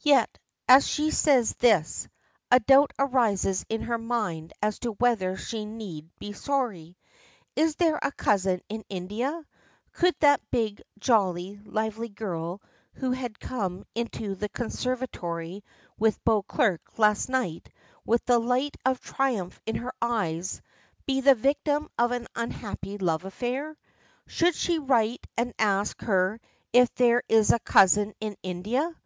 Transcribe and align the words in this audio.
Yet 0.00 0.36
as 0.66 0.84
she 0.84 1.12
says 1.12 1.54
this, 1.54 2.08
a 2.50 2.58
doubt 2.58 2.92
arises 2.98 3.64
in 3.68 3.82
her 3.82 3.98
mind 3.98 4.52
as 4.60 4.80
to 4.80 4.94
whether 4.94 5.36
she 5.36 5.64
need 5.64 6.10
be 6.18 6.32
sorry. 6.32 6.96
Is 7.54 7.76
there 7.76 8.00
a 8.02 8.10
cousin 8.10 8.62
in 8.68 8.82
India? 8.88 9.46
Could 9.92 10.16
that 10.18 10.40
big, 10.50 10.82
jolly, 10.98 11.60
lively 11.64 12.08
girl, 12.08 12.62
who 12.94 13.12
had 13.12 13.38
come 13.38 13.84
into 13.94 14.34
the 14.34 14.48
conservatory 14.48 15.62
with 15.96 16.24
Beauclerk 16.24 16.80
last 16.98 17.28
night, 17.28 17.70
with 18.04 18.24
the 18.24 18.40
light 18.40 18.76
of 18.84 19.00
triumph 19.00 19.60
in 19.66 19.76
her 19.76 19.92
eyes, 20.02 20.62
be 21.06 21.20
the 21.20 21.36
victim 21.36 21.88
of 21.96 22.10
an 22.10 22.26
unhappy 22.34 22.98
love 22.98 23.24
affair? 23.24 23.78
Should 24.26 24.56
she 24.56 24.80
write 24.80 25.24
and 25.36 25.54
ask 25.60 26.00
her 26.00 26.40
if 26.72 26.92
there 26.96 27.22
is 27.28 27.52
a 27.52 27.60
cousin 27.60 28.14
in 28.18 28.36
India? 28.42 29.00